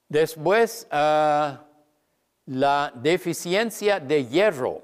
[0.09, 1.63] Después, ah,
[2.45, 4.81] la deficiencia de hierro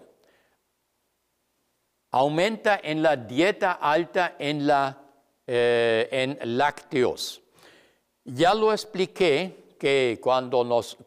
[2.12, 4.70] aumenta en la dieta alta en,
[5.48, 7.42] eh, en lácteos.
[8.26, 10.98] Ya lo expliqué que cuando, los,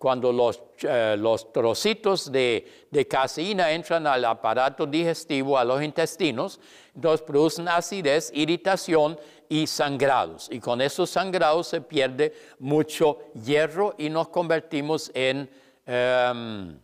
[0.82, 6.60] eh, los, trocitos de, de, caseína entran al aparato digestivo, a los intestinos,
[6.94, 10.50] entonces producen acidez, irritación y sangrados.
[10.52, 15.48] Y con esos sangrados se pierde mucho hierro y nos convertimos en
[15.86, 16.78] em,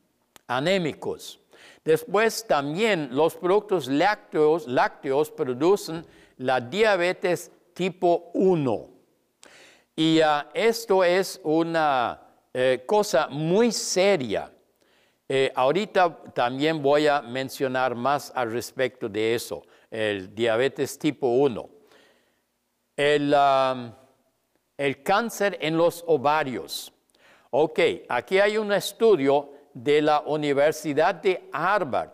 [0.47, 1.41] anémicos.
[1.85, 6.07] Después también los productos lácteos, lácteos producen
[6.39, 8.92] la diabetes tipo 1.
[9.95, 12.21] Y ah, esto es una
[12.53, 14.51] eh, cosa muy seria.
[15.29, 21.69] Eh, ahorita también voy a mencionar más al respecto de eso, el diabetes tipo 1.
[22.97, 23.35] El,
[24.77, 26.93] el cáncer en los ovarios.
[27.51, 32.13] Ok, aquí hay un estudio de la Universidad de Harvard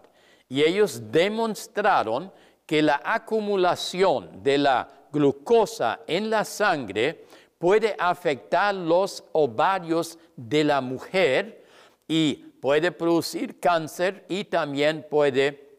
[0.48, 2.32] y ellos demostraron
[2.66, 7.24] que la acumulación de la glucosa en la sangre
[7.58, 11.64] puede afectar los ovarios de la mujer
[12.06, 15.78] y puede producir cáncer y también puede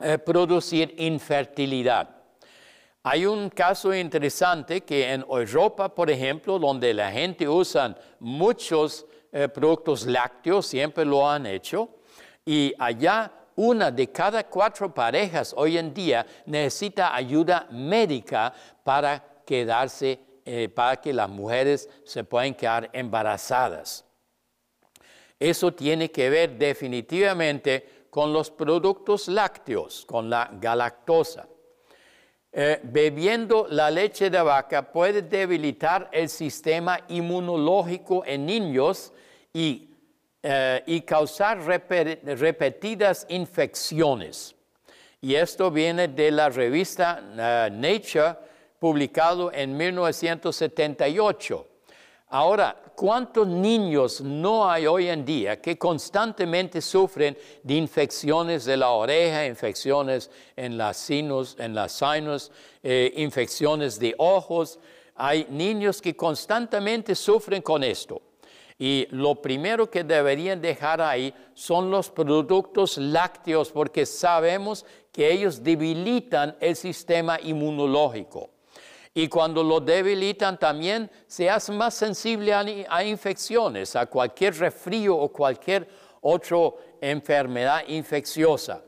[0.00, 2.10] eh, producir infertilidad.
[3.02, 9.48] Hay un caso interesante que en Europa, por ejemplo, donde la gente usa muchos eh,
[9.48, 11.90] productos lácteos, siempre lo han hecho,
[12.46, 20.18] y allá una de cada cuatro parejas hoy en día necesita ayuda médica para quedarse,
[20.46, 24.04] eh, para que las mujeres se puedan quedar embarazadas.
[25.40, 31.48] Eso tiene que ver definitivamente con los productos lácteos, con la galactosa.
[32.52, 39.14] Eh, bebiendo la leche de vaca puede debilitar el sistema inmunológico en niños
[39.52, 39.88] y,
[40.42, 44.54] eh, causar repetidas infecciones.
[45.22, 47.18] Y esto viene de la revista
[47.72, 48.36] Nature,
[48.84, 51.66] publicado en 1978.
[52.28, 58.90] Ahora, ¿cuántos niños no hay hoy en día que constantemente sufren de infecciones de la
[58.90, 62.50] oreja, infecciones en las sinus, en las sinus,
[62.82, 64.78] eh, infecciones de ojos?
[65.14, 68.20] Hay niños que constantemente sufren con esto.
[68.78, 75.62] Y lo primero que deberían dejar ahí son los productos lácteos porque sabemos que ellos
[75.62, 78.50] debilitan el sistema inmunológico.
[79.16, 85.32] Y cuando lo debilitan también se hace más sensible a, infecciones, a cualquier resfrío o
[85.32, 85.88] cualquier
[86.20, 88.82] otra enfermedad infecciosa.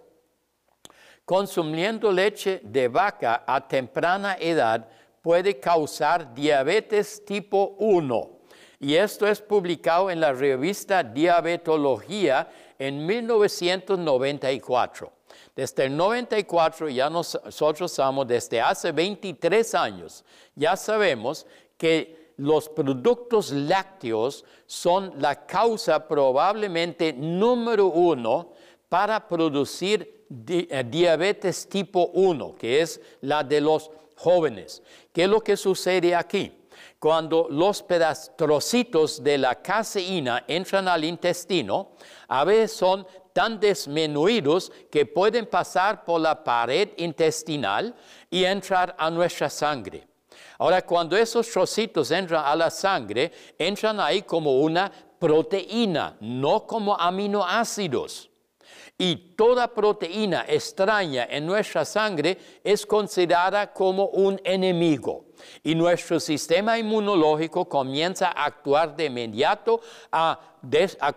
[1.25, 4.89] Consumiendo leche de vaca a temprana edad
[5.23, 8.31] puede causar diabetes tipo 1.
[8.81, 15.16] Y esto es publicado en la revista Diabetología en 1994.
[15.57, 20.23] Desde el 94 ya nosotros sabemos, desde hace 23 años,
[20.55, 21.47] ya sabemos
[21.79, 28.53] que los productos lácteos son la causa probablemente número uno
[28.91, 34.83] para producir eh, diabetes tipo 1, que es la de los jóvenes.
[35.11, 36.53] ¿Qué es lo que sucede aquí?
[36.99, 37.85] Cuando los
[38.37, 41.93] trocitos de la caseína entran al intestino,
[42.29, 43.07] a veces son
[43.37, 47.95] tan disminuidos que pueden pasar por la pared intestinal
[48.31, 50.09] y entrar a nuestra sangre.
[50.59, 56.99] Ahora, cuando esos trocitos entran a la sangre, entran ahí como una proteína, no como
[56.99, 58.31] aminoácidos.
[58.99, 65.27] Y toda proteína extraña en nuestra sangre es considerada como un enemigo.
[65.63, 69.81] Y nuestro sistema inmunológico comienza a actuar de inmediato
[70.11, 70.41] a,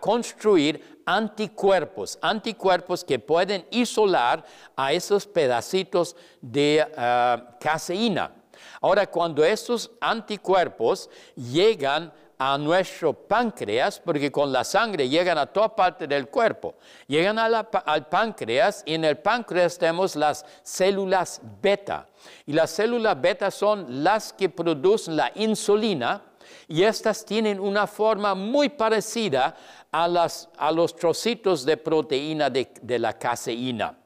[0.02, 4.44] construir anticuerpos, anticuerpos que pueden isolar
[4.76, 8.34] a esos pedacitos de ah, caseína.
[8.82, 12.12] Ahora, cuando esos anticuerpos llegan
[12.42, 16.76] a nuestro páncreas, porque con la sangre llegan a toda parte del cuerpo.
[17.06, 22.08] Llegan al páncreas y en el páncreas tenemos las células beta.
[22.46, 26.24] Y las células beta son las que producen la insulina
[26.70, 29.56] y estas tienen una forma muy parecida
[29.92, 33.98] a, los trocitos de proteína de, la caseína.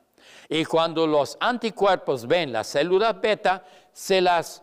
[0.50, 4.63] Y cuando los anticuerpos ven las células beta, se las,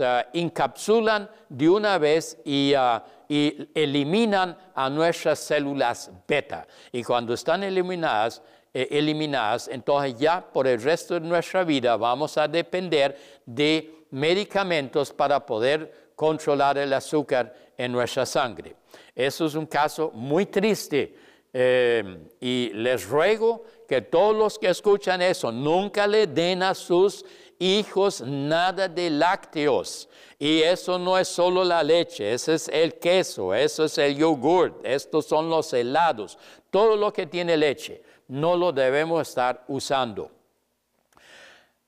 [0.00, 2.36] ah, encapsulan de una vez
[2.76, 6.66] ah, y, eliminan a nuestras células beta.
[6.92, 12.36] Y cuando están eliminadas, eh, eliminadas, entonces ya por el resto de nuestra vida vamos
[12.36, 13.16] a depender
[13.46, 18.76] de medicamentos para poder controlar el azúcar en nuestra sangre.
[19.14, 21.14] Eso es un caso muy triste
[21.52, 27.24] eh, y les ruego que todos los que escuchan eso nunca le den a sus
[27.58, 30.08] hijos nada de lácteos.
[30.38, 34.80] Y eso no es solo la leche, ese es el queso, eso es el yogur,
[34.84, 36.38] estos son los helados,
[36.70, 40.30] todo lo que tiene leche, no lo debemos estar usando.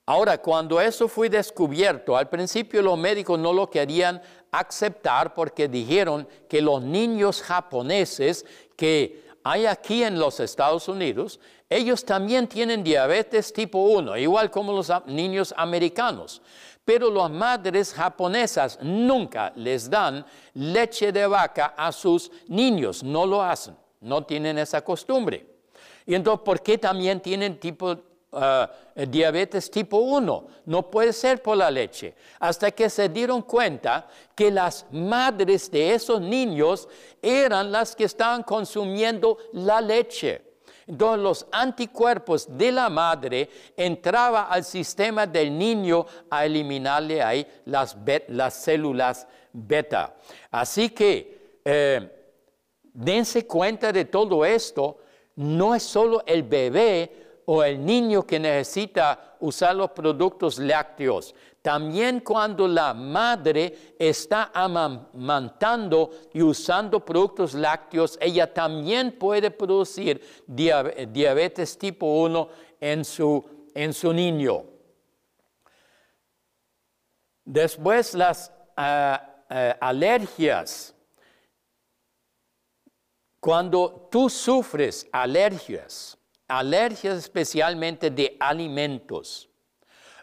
[0.05, 6.27] Ahora, cuando eso fue descubierto, al principio los médicos no lo querían aceptar porque dijeron
[6.49, 8.45] que los niños japoneses
[8.75, 11.39] que hay aquí en los Estados Unidos,
[11.71, 16.41] ellos también tienen diabetes tipo 1, igual como los niños americanos.
[16.83, 23.41] Pero las madres japonesas nunca les dan leche de vaca a sus niños, no lo
[23.41, 25.45] hacen, no tienen esa costumbre.
[26.05, 27.97] Y entonces, ¿por qué también tienen tipo
[28.33, 28.65] Uh,
[29.09, 30.47] diabetes tipo 1.
[30.67, 32.15] No puede ser por la leche.
[32.39, 36.87] Hasta que se dieron cuenta que las madres de esos niños
[37.21, 40.50] eran las que estaban consumiendo la leche.
[40.87, 47.97] Entonces los anticuerpos de la madre entraban al sistema del niño a eliminarle ahí las,
[48.27, 50.15] las células beta.
[50.49, 52.09] Así que eh,
[52.93, 54.97] dense cuenta de todo esto.
[55.35, 61.33] No es solo el bebé o el niño que necesita usar los productos lácteos.
[61.61, 71.77] También cuando la madre está amamantando y usando productos lácteos, ella también puede producir diabetes
[71.77, 74.63] tipo 1 en su, en su niño.
[77.45, 80.95] Después las ah, ah, alergias.
[83.39, 86.17] Cuando tú sufres alergias,
[86.51, 89.47] alergias especialmente de alimentos.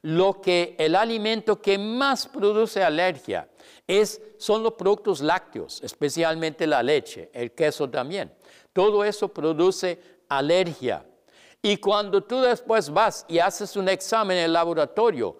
[0.02, 3.48] Lo que el alimento que más produce alergia
[3.86, 8.32] es, son los productos lácteos, especialmente la leche, el queso también.
[8.72, 11.04] Todo eso produce alergia.
[11.62, 15.36] Y cuando tú después vas y haces un examen en el laboratorio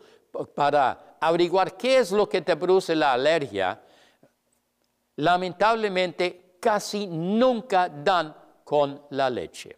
[0.54, 3.80] para averiguar qué es lo que te produce la alergia,
[5.16, 8.34] lamentablemente casi nunca dan
[8.64, 9.76] con la leche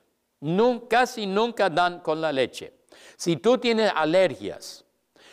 [0.88, 2.72] casi nunca dan con la leche.
[3.16, 4.84] Si tú tienes alergias,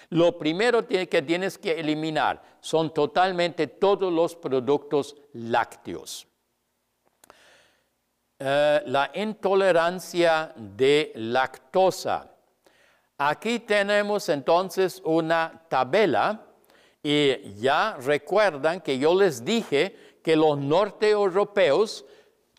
[0.10, 6.28] lo primero que tienes que eliminar son totalmente todos los productos lácteos.
[8.40, 12.32] Eh, la intolerancia de lactosa.
[13.18, 16.46] Aquí tenemos entonces una tabla
[17.02, 22.06] y ya recuerdan que yo les dije que los norte-europeos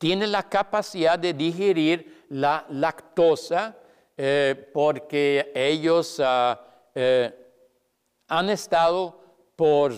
[0.00, 3.76] tienen la capacidad de digerir la lactosa
[4.20, 6.60] eh, porque ellos ah,
[6.92, 7.32] eh,
[8.26, 9.16] han estado
[9.54, 9.92] por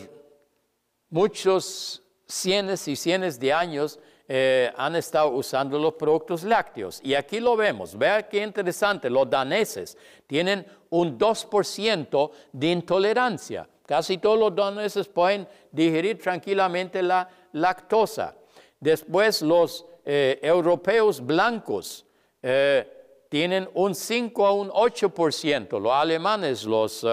[1.08, 7.00] muchos cientos y cientos de años eh, han estado usando los productos lácteos.
[7.02, 7.96] Y aquí lo vemos.
[7.96, 9.08] Vea qué interesante.
[9.08, 13.66] Los daneses tienen un 2% de intolerancia.
[13.86, 18.36] Casi todos los daneses pueden digerir tranquilamente la lactosa.
[18.78, 22.04] Después los europeos blancos
[22.42, 27.06] eh, tienen un 5 a un 8%, los alemanes, los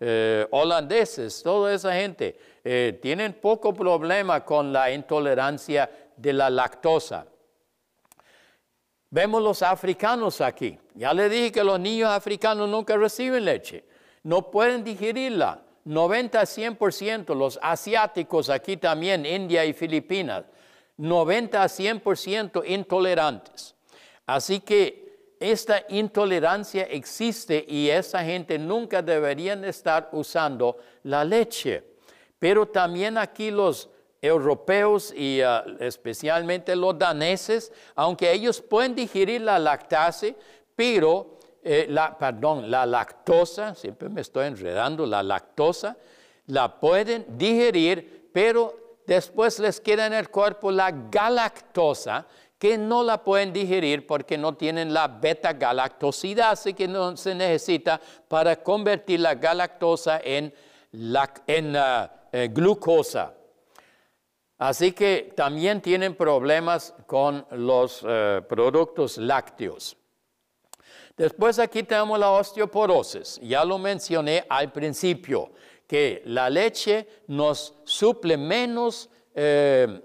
[0.00, 2.38] eh, holandeses, toda esa gente,
[3.00, 7.26] tienen poco problema con la intolerancia de la lactosa.
[9.10, 10.78] Vemos los africanos aquí.
[10.94, 13.84] Ya le dije que los niños africanos nunca reciben leche.
[14.22, 15.62] No pueden digerirla.
[15.84, 17.34] 90 a 100%.
[17.34, 20.44] Los asiáticos aquí también, India y Filipinas.
[20.98, 23.74] 90 a 100% intolerantes.
[24.28, 31.82] Así que esta intolerancia existe y esa gente nunca deberían estar usando la leche.
[32.38, 33.88] Pero también aquí los
[34.20, 40.36] europeos y ah, especialmente los daneses, aunque ellos pueden digerir la lactase,
[40.76, 45.96] pero eh, la, perdón, la lactosa, siempre me estoy enredando, la lactosa,
[46.48, 52.26] la pueden digerir, pero después les queda en el cuerpo la galactosa,
[52.58, 58.62] que no la pueden digerir porque no tienen la beta-galactosidase que no se necesita para
[58.62, 60.52] convertir la galactosa en,
[61.76, 63.34] ah, eh, glucosa.
[64.58, 69.96] Así que también tienen problemas con los eh, productos lácteos.
[71.16, 73.40] Después aquí tenemos la osteoporosis.
[73.42, 75.52] Ya lo mencioné al principio,
[75.86, 80.00] que la leche nos suple menos eh,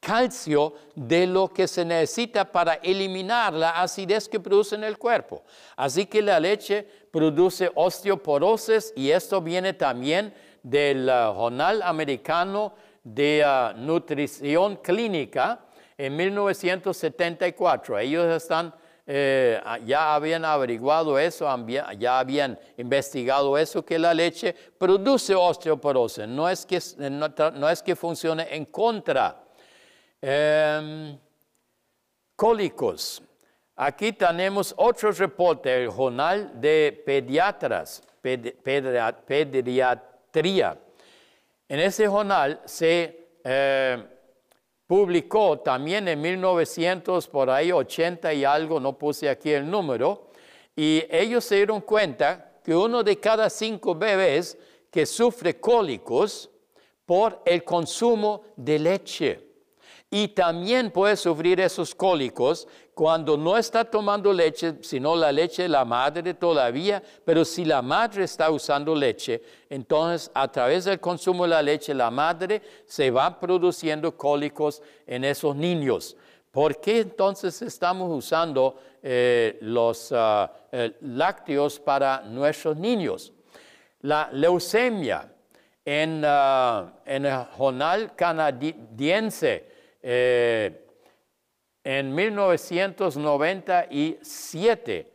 [0.00, 5.42] calcio de lo que se necesita para eliminar la acidez que produce en el cuerpo.
[5.76, 10.32] Así que la leche produce osteoporosis y esto viene también
[10.62, 15.60] del uh, Jornal Americano de uh, Nutrición Clínica
[15.96, 17.98] en 1974.
[17.98, 18.72] Ellos están,
[19.06, 21.48] eh, ya habían averiguado eso,
[21.98, 26.28] ya habían investigado eso, que la leche produce osteoporosis.
[26.28, 26.80] No es que,
[27.10, 29.44] no, es que funcione en contra.
[30.20, 31.18] Em,
[32.36, 33.22] cólicos.
[33.76, 38.02] Aquí tenemos otro reporte, el Jornal de Pediatras,
[39.26, 40.08] Pediatría
[41.68, 44.02] en ese jornal se eh,
[44.86, 50.30] publicó también en 1900, por ahí 80 y algo, no puse aquí el número,
[50.74, 54.56] y ellos se dieron cuenta que uno de cada cinco bebés
[54.90, 56.50] que sufre cólicos
[57.04, 59.47] por el consumo de leche.
[60.10, 65.68] Y también puede sufrir esos cólicos cuando no está tomando leche, sino la leche de
[65.68, 71.44] la madre todavía, pero si la madre está usando leche, entonces a través del consumo
[71.44, 76.16] de la leche, la madre se va produciendo cólicos en esos niños.
[76.50, 83.32] ¿Por qué entonces estamos usando eh, los ah, eh, lácteos para nuestros niños?
[84.00, 85.30] La leucemia
[85.84, 89.77] en, ah, en el jornal canadiense
[90.10, 90.86] eh,
[91.84, 95.12] en 1997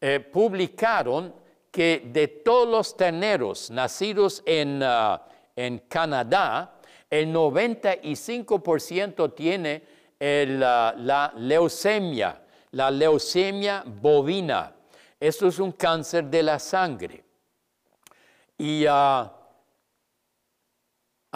[0.00, 1.34] eh, publicaron
[1.68, 5.20] que de todos los terneros nacidos en, ah,
[5.56, 6.78] en Canadá,
[7.10, 9.82] el 95% tiene
[10.20, 12.40] ah, la leucemia,
[12.70, 14.76] la leucemia bovina.
[15.18, 17.24] Esto es un cáncer de la sangre.
[18.58, 19.28] Y uh,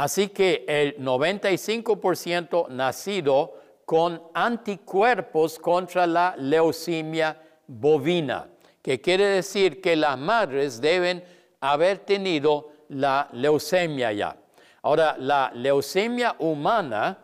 [0.00, 3.52] Así que el 95% nacido
[3.84, 8.48] con anticuerpos contra la leucemia bovina,
[8.80, 11.22] que quiere decir que las madres deben
[11.60, 14.34] haber tenido la leucemia ya.
[14.80, 17.18] Ahora, la leucemia humana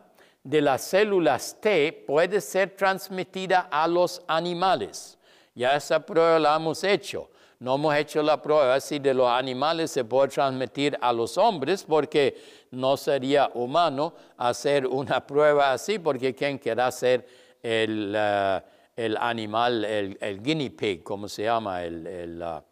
[0.45, 5.19] de las células T puede ser transmitida a los animales.
[5.55, 7.31] Ya esa prueba la hemos hecho.
[7.59, 11.85] No hemos hecho la prueba si de los animales se puede transmitir a los hombres
[11.85, 17.27] porque no sería humano hacer una prueba así porque ¿quién quiera ser
[17.63, 18.63] el, eh,
[18.97, 22.63] el animal, el, guinea pig, como se llama, el, uh,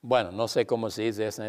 [0.00, 1.42] bueno, no sé cómo se dice eso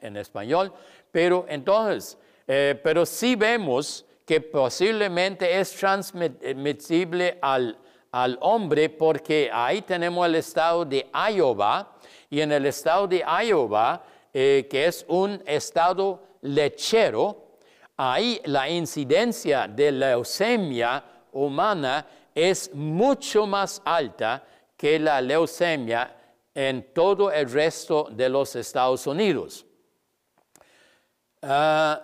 [0.00, 0.72] en español,
[1.12, 7.78] pero entonces, eh, pero sí vemos que posiblemente es transmisible al
[8.12, 11.92] al hombre porque ahí tenemos el estado de Iowa
[12.28, 14.02] y en el estado de Iowa,
[14.32, 17.56] eh, que es un estado lechero,
[17.96, 24.44] ahí la incidencia de leucemia humana es mucho más alta
[24.76, 26.16] que la leucemia
[26.54, 29.66] en todo el resto de los Estados Unidos.
[31.42, 32.02] Ah,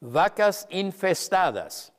[0.00, 1.92] vacas infestadas.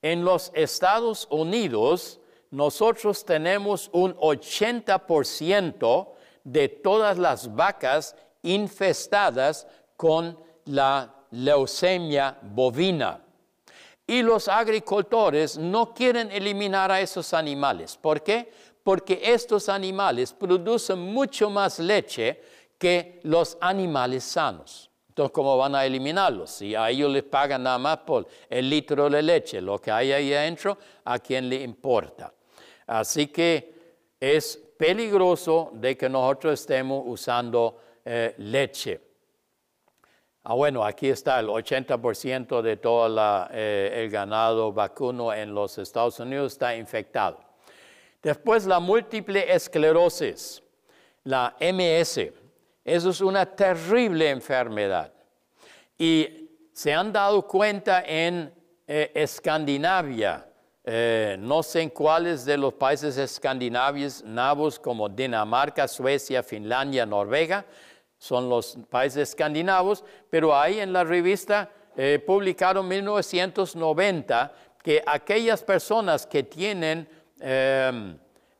[0.00, 2.20] En los Estados Unidos,
[2.50, 6.08] nosotros tenemos un 80%
[6.44, 8.14] de todas las vacas
[8.52, 13.22] infestadas con la leucemia bovina.
[14.06, 17.96] Y los agricultores no quieren eliminar a esos animales.
[17.96, 18.50] ¿Por qué?
[18.82, 22.40] Porque estos animales producen mucho más leche
[22.78, 24.90] que los animales sanos.
[25.08, 26.50] Entonces, ¿cómo van a eliminarlos?
[26.50, 30.12] Si a ellos les pagan nada más por el litro de leche, lo que hay
[30.12, 32.32] ahí adentro, ¿a quién le importa?
[32.86, 33.74] Así que
[34.20, 37.78] es peligroso de que nosotros estemos usando
[38.10, 39.02] eh, leche.
[40.42, 46.18] Ah, bueno, aquí está el 80% de todo eh, el ganado vacuno en los Estados
[46.18, 47.38] Unidos está infectado.
[48.22, 50.62] Después la múltiple esclerosis,
[51.24, 52.32] la MS.
[52.82, 55.12] Eso es una terrible enfermedad.
[55.98, 58.50] Y se han dado cuenta en
[58.86, 60.46] eh, Escandinavia,
[61.40, 67.66] no sé en cuáles de los países escandinavios, navos como Dinamarca, Suecia, Finlandia, Noruega,
[68.18, 74.52] son los países escandinavos, pero ahí en la revista eh, publicaron 1990
[74.82, 77.08] que aquellas personas que tienen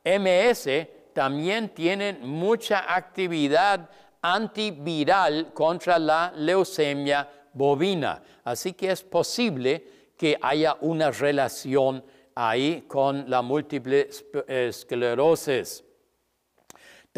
[0.04, 0.68] MS
[1.12, 3.90] también tienen mucha actividad
[4.22, 8.22] antiviral contra la leucemia bovina.
[8.44, 12.04] Así que es posible que haya una relación
[12.34, 14.08] ahí con la múltiple
[14.46, 15.84] esclerosis.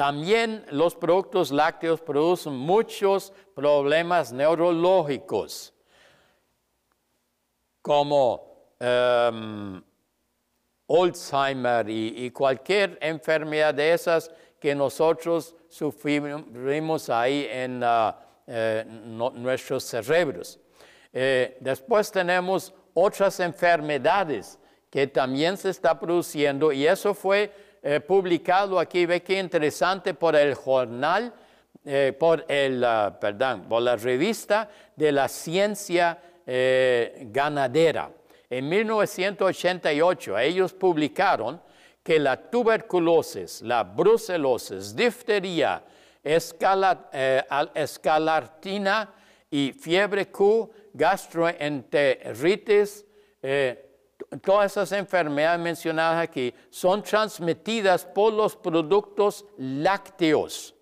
[0.00, 5.74] También los productos lácteos producen muchos problemas neurológicos,
[7.82, 9.82] como em,
[10.88, 20.58] Alzheimer y, cualquier enfermedad de esas que nosotros sufrimos ahí en ah, eh, nuestros cerebros.
[21.12, 27.52] Eh, después tenemos otras enfermedades que también se está produciendo y eso fue
[27.82, 31.32] eh, publicado aquí, ve que interesante por el jornal,
[31.82, 38.10] eh, por, el, ah, perdón, por la revista de la ciencia eh, ganadera.
[38.50, 41.62] En 1988 ellos publicaron
[42.02, 45.82] que la tuberculosis, la brucelosis, difteria,
[47.74, 49.14] escalartina
[49.50, 53.06] y fiebre Q, gastroenteritis,
[54.38, 60.74] todas esas enfermedades mencionadas aquí son transmitidas por los productos lácteos.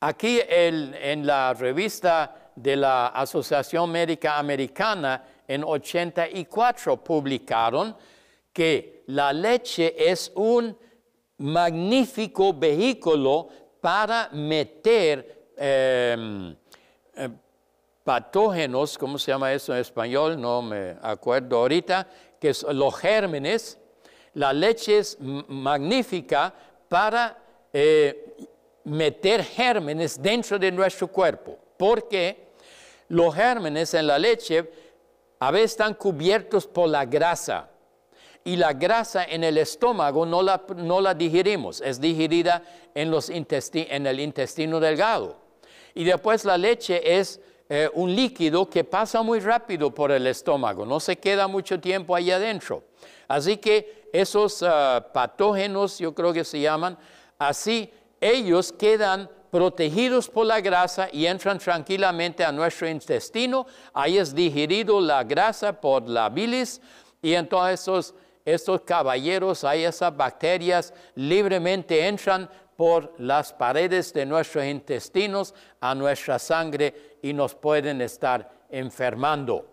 [0.00, 7.96] Aquí en la revista de la Asociación Médica Americana en 84 publicaron
[8.52, 10.76] que la leche es un
[11.38, 13.48] magnífico vehículo
[13.80, 16.54] para meter eh,
[18.04, 20.40] patógenos, ¿cómo se llama eso en español?
[20.40, 22.06] No me acuerdo ahorita,
[22.38, 23.78] que son los gérmenes.
[24.34, 26.52] La leche es magnífica
[26.88, 27.38] para
[27.72, 28.36] eh,
[28.84, 32.52] meter gérmenes dentro de nuestro cuerpo, porque
[33.08, 34.70] los gérmenes en la leche
[35.40, 37.70] a veces están cubiertos por la grasa
[38.44, 42.62] y la grasa en el estómago no la, no la digerimos, es digerida
[42.94, 45.38] en, los en el intestino delgado.
[45.94, 50.84] Y después la leche es eh, un líquido que pasa muy rápido por el estómago,
[50.84, 52.84] no se queda mucho tiempo ahí adentro.
[53.26, 56.98] Así que esos ah, patógenos, yo creo que se llaman,
[57.38, 57.90] así
[58.20, 63.66] ellos quedan protegidos por la grasa y entran tranquilamente a nuestro intestino.
[63.92, 66.80] Ahí es digerido la grasa por la bilis
[67.22, 74.64] y entonces estos, estos caballeros, ahí esas bacterias libremente entran por las paredes de nuestros
[74.64, 79.66] intestinos a nuestra sangre y nos pueden estar enfermando.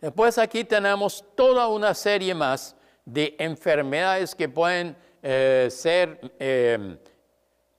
[0.00, 6.96] Después aquí tenemos toda una serie más de enfermedades que pueden eh, ser em,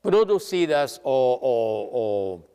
[0.01, 2.47] producidas o,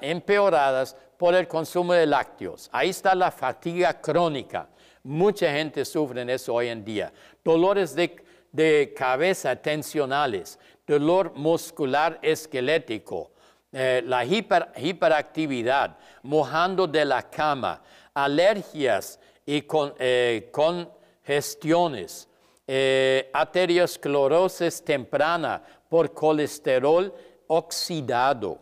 [0.00, 2.68] empeoradas por el consumo de lácteos.
[2.72, 4.68] Ahí está la fatiga crónica.
[5.02, 7.12] Mucha gente sufre eso hoy en día.
[7.44, 8.16] Dolores de
[8.52, 13.32] de cabeza tensionales, dolor muscular esquelético,
[13.72, 17.82] eh, la hiperactividad, mojando de la cama,
[18.12, 22.28] alergias y con, eh, congestiones,
[22.66, 27.12] eh, arteriosclerosis temprana por colesterol
[27.46, 28.58] oxidado,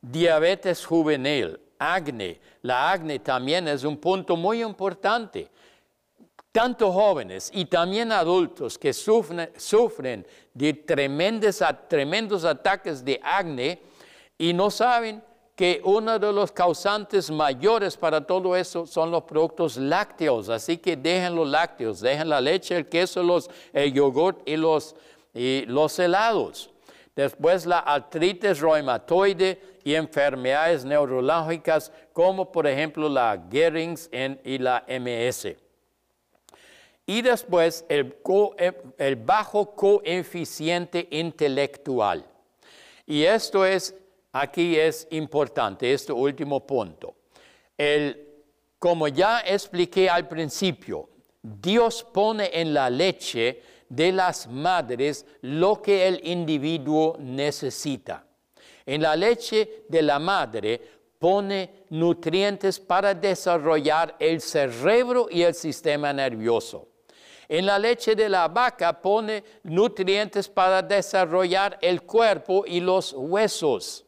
[0.00, 2.38] diabetes juvenil, acne.
[2.62, 5.48] La acne también es un punto muy importante
[6.52, 13.80] tanto jóvenes y también adultos que sufren, de tremendos ataques de acné
[14.36, 15.22] y no saben
[15.54, 20.48] que uno de los causantes mayores para todo eso son los productos lácteos.
[20.48, 24.96] Así que dejen los lácteos, dejen la leche, el queso, los, el yogurt y los,
[25.34, 26.70] y los helados.
[27.14, 34.08] Después la artritis reumatoide y enfermedades neurológicas como por ejemplo la Gehrings
[34.44, 35.69] y la MS
[37.10, 38.14] y después el,
[38.96, 42.24] el bajo coeficiente intelectual.
[43.04, 43.96] Y esto es,
[44.30, 47.16] aquí es importante, este último punto.
[47.76, 48.28] El,
[48.78, 51.08] como ya expliqué al principio,
[51.42, 58.24] Dios pone en la leche de las madres lo que el individuo necesita.
[58.86, 60.80] En la leche de la madre
[61.18, 66.89] pone nutrientes para desarrollar el cerebro y el sistema nervioso.
[67.50, 74.04] En la leche de la vaca pone nutrientes para desarrollar el cuerpo y los huesos.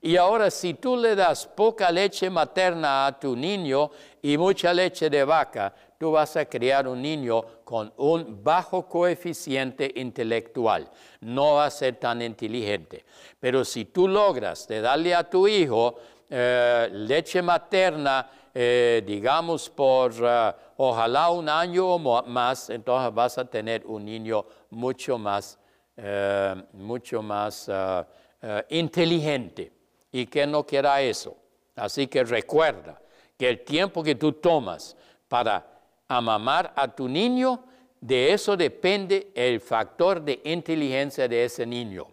[0.00, 3.88] Y ahora si tú le das poca leche materna a tu niño
[4.20, 9.88] y mucha leche de vaca, tú vas a criar un niño con un bajo coeficiente
[9.94, 10.90] intelectual.
[11.20, 13.04] No va a ser tan inteligente.
[13.38, 15.94] Pero si tú logras darle a tu hijo
[16.34, 23.44] eh, leche materna, eh, digamos, por eh, ojalá un año o más, entonces vas a
[23.44, 25.58] tener un niño mucho más,
[26.72, 27.70] mucho más
[28.70, 29.72] inteligente
[30.10, 31.36] y que no quiera eso.
[31.76, 32.98] Así que recuerda
[33.36, 34.96] que el tiempo que tú tomas
[35.28, 35.66] para
[36.08, 37.62] amamar a tu niño,
[38.00, 42.06] de eso depende el factor de inteligencia de ese niño.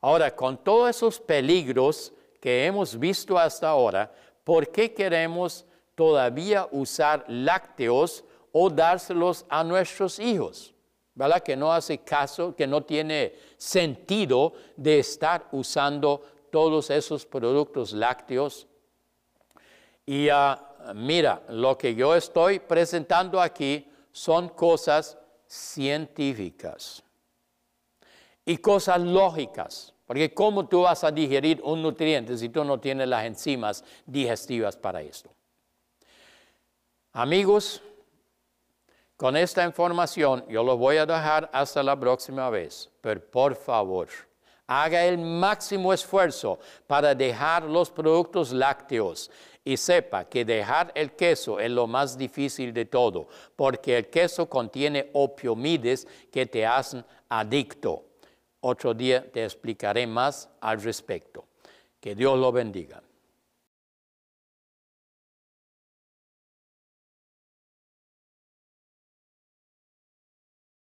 [0.00, 4.12] Ahora, con todos esos peligros que hemos visto hasta ahora,
[4.44, 5.64] ¿por qué queremos
[5.94, 10.74] todavía usar lácteos o dárselos a nuestros hijos?
[11.14, 11.42] ¿Verdad?
[11.42, 18.66] Que no hace caso, que no tiene sentido de estar usando todos esos productos lácteos.
[20.06, 27.02] Y ah, mira, lo que yo estoy presentando aquí son cosas científicas
[28.44, 29.94] y cosas lógicas.
[30.10, 34.76] Porque ¿cómo tú vas a digerir un nutriente si tú no tienes las enzimas digestivas
[34.76, 35.30] para esto?
[37.12, 37.80] Amigos,
[39.16, 44.08] con esta información yo lo voy a dejar hasta la próxima vez, pero por favor,
[44.66, 46.58] haga el máximo esfuerzo
[46.88, 49.30] para dejar los productos lácteos
[49.62, 54.48] y sepa que dejar el queso es lo más difícil de todo, porque el queso
[54.48, 58.09] contiene opiomides que te hacen adicto.
[58.60, 61.46] Otro día te explicaré más al respecto.
[62.00, 63.02] Que Dios lo bendiga.